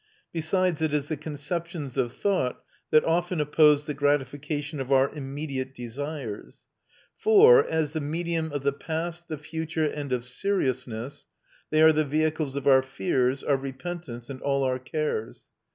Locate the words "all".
14.41-14.63